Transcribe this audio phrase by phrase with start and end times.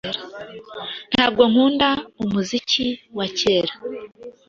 [1.13, 1.89] Ntabwo nkunda
[2.23, 3.73] umuziki wa kera.